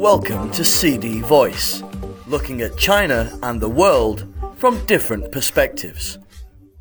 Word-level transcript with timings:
Welcome 0.00 0.50
to 0.52 0.64
CD 0.64 1.20
Voice, 1.20 1.82
looking 2.26 2.62
at 2.62 2.78
China 2.78 3.38
and 3.42 3.60
the 3.60 3.68
world 3.68 4.26
from 4.56 4.82
different 4.86 5.30
perspectives. 5.30 6.18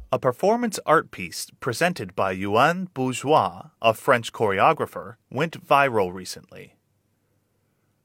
A 0.10 0.17
performance 0.17 0.79
art 0.85 1.12
piece 1.12 1.47
presented 1.60 2.15
by 2.15 2.33
Yoann 2.33 2.87
Bourgeois, 2.94 3.71
a 3.81 3.94
French 3.94 4.31
choreographer, 4.31 5.15
went 5.29 5.67
viral 5.67 6.13
recently. 6.13 6.78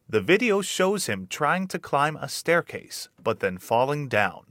The 0.08 0.20
video 0.20 0.62
shows 0.62 1.06
him 1.06 1.28
trying 1.28 1.68
to 1.68 1.78
climb 1.78 2.16
a 2.16 2.28
staircase, 2.28 3.08
but 3.22 3.38
then 3.38 3.58
falling 3.58 4.08
down. 4.08 4.46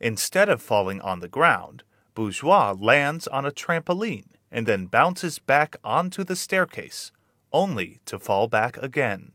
Instead 0.00 0.48
of 0.48 0.60
falling 0.60 1.00
on 1.02 1.20
the 1.20 1.28
ground, 1.28 1.84
Bourgeois 2.16 2.74
lands 2.76 3.28
on 3.28 3.46
a 3.46 3.52
trampoline 3.52 4.30
and 4.50 4.66
then 4.66 4.86
bounces 4.86 5.38
back 5.38 5.76
onto 5.84 6.24
the 6.24 6.34
staircase, 6.34 7.12
only 7.52 8.00
to 8.06 8.18
fall 8.18 8.48
back 8.48 8.76
again. 8.78 9.34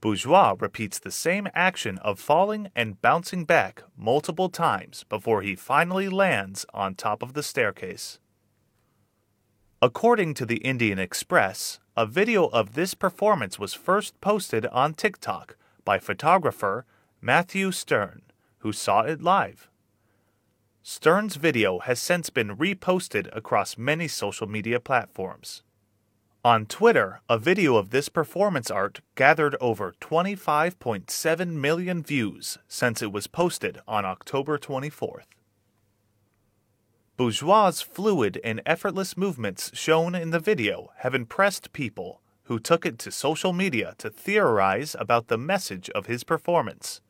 Bourgeois 0.00 0.54
repeats 0.58 0.98
the 0.98 1.10
same 1.10 1.48
action 1.54 1.98
of 1.98 2.20
falling 2.20 2.70
and 2.76 3.00
bouncing 3.00 3.44
back 3.44 3.82
multiple 3.96 4.48
times 4.48 5.04
before 5.08 5.42
he 5.42 5.54
finally 5.54 6.08
lands 6.08 6.66
on 6.74 6.94
top 6.94 7.22
of 7.22 7.32
the 7.32 7.42
staircase. 7.42 8.18
According 9.80 10.34
to 10.34 10.46
the 10.46 10.58
Indian 10.58 10.98
Express, 10.98 11.80
a 11.96 12.06
video 12.06 12.46
of 12.46 12.74
this 12.74 12.94
performance 12.94 13.58
was 13.58 13.72
first 13.72 14.20
posted 14.20 14.66
on 14.66 14.94
TikTok 14.94 15.56
by 15.84 15.98
photographer 15.98 16.84
Mathieu 17.20 17.72
Stern, 17.72 18.22
who 18.58 18.72
saw 18.72 19.00
it 19.00 19.22
live. 19.22 19.68
Stern's 20.82 21.36
video 21.36 21.80
has 21.80 21.98
since 21.98 22.30
been 22.30 22.56
reposted 22.56 23.34
across 23.34 23.76
many 23.78 24.06
social 24.06 24.46
media 24.46 24.78
platforms. 24.78 25.62
On 26.46 26.64
Twitter, 26.64 27.22
a 27.28 27.40
video 27.40 27.74
of 27.74 27.90
this 27.90 28.08
performance 28.08 28.70
art 28.70 29.00
gathered 29.16 29.56
over 29.60 29.94
25.7 30.00 31.48
million 31.54 32.04
views 32.04 32.56
since 32.68 33.02
it 33.02 33.10
was 33.10 33.26
posted 33.26 33.80
on 33.88 34.04
October 34.04 34.56
24th. 34.56 35.24
Bourgeois' 37.16 37.82
fluid 37.82 38.40
and 38.44 38.62
effortless 38.64 39.16
movements 39.16 39.72
shown 39.74 40.14
in 40.14 40.30
the 40.30 40.38
video 40.38 40.92
have 40.98 41.16
impressed 41.16 41.72
people 41.72 42.20
who 42.44 42.60
took 42.60 42.86
it 42.86 43.00
to 43.00 43.10
social 43.10 43.52
media 43.52 43.96
to 43.98 44.08
theorize 44.08 44.94
about 45.00 45.26
the 45.26 45.36
message 45.36 45.90
of 45.96 46.06
his 46.06 46.22
performance. 46.22 47.00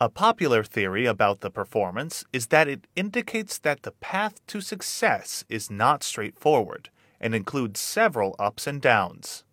A 0.00 0.08
popular 0.08 0.62
theory 0.62 1.06
about 1.06 1.40
the 1.40 1.50
performance 1.50 2.24
is 2.32 2.46
that 2.46 2.68
it 2.68 2.86
indicates 2.94 3.58
that 3.58 3.82
the 3.82 3.90
path 3.98 4.40
to 4.46 4.60
success 4.60 5.44
is 5.48 5.72
not 5.72 6.04
straightforward 6.04 6.88
and 7.20 7.34
includes 7.34 7.80
several 7.80 8.34
ups 8.38 8.66
and 8.66 8.80
downs. 8.80 9.44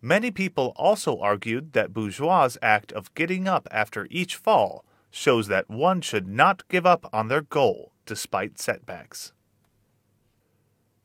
Many 0.00 0.30
people 0.30 0.72
also 0.76 1.18
argued 1.18 1.72
that 1.72 1.92
Bourgeois' 1.92 2.56
act 2.62 2.92
of 2.92 3.14
getting 3.14 3.48
up 3.48 3.66
after 3.70 4.06
each 4.10 4.36
fall 4.36 4.84
shows 5.10 5.48
that 5.48 5.68
one 5.68 6.00
should 6.00 6.28
not 6.28 6.68
give 6.68 6.86
up 6.86 7.08
on 7.12 7.28
their 7.28 7.42
goal 7.42 7.92
despite 8.06 8.58
setbacks. 8.58 9.32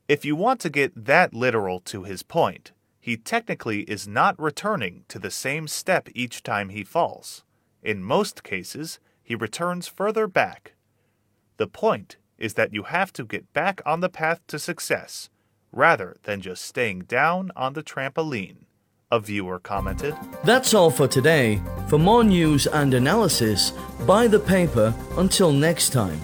If 0.06 0.24
you 0.24 0.36
want 0.36 0.60
to 0.60 0.70
get 0.70 1.06
that 1.06 1.34
literal 1.34 1.80
to 1.80 2.04
his 2.04 2.22
point, 2.22 2.72
he 3.00 3.16
technically 3.16 3.82
is 3.82 4.06
not 4.06 4.40
returning 4.40 5.04
to 5.08 5.18
the 5.18 5.30
same 5.30 5.66
step 5.66 6.08
each 6.14 6.42
time 6.42 6.68
he 6.68 6.84
falls. 6.84 7.42
In 7.82 8.02
most 8.02 8.42
cases, 8.42 9.00
he 9.22 9.34
returns 9.34 9.88
further 9.88 10.26
back. 10.26 10.74
The 11.56 11.66
point 11.66 12.16
is 12.38 12.54
that 12.54 12.72
you 12.72 12.84
have 12.84 13.12
to 13.14 13.24
get 13.24 13.52
back 13.52 13.80
on 13.86 14.00
the 14.00 14.08
path 14.08 14.40
to 14.48 14.58
success 14.58 15.28
rather 15.72 16.16
than 16.22 16.40
just 16.40 16.64
staying 16.64 17.00
down 17.00 17.50
on 17.56 17.72
the 17.72 17.82
trampoline, 17.82 18.64
a 19.10 19.18
viewer 19.20 19.58
commented. 19.58 20.14
That's 20.44 20.72
all 20.72 20.90
for 20.90 21.08
today. 21.08 21.60
For 21.88 21.98
more 21.98 22.24
news 22.24 22.66
and 22.66 22.94
analysis, 22.94 23.72
buy 24.06 24.28
the 24.28 24.40
paper. 24.40 24.94
Until 25.16 25.52
next 25.52 25.90
time. 25.90 26.20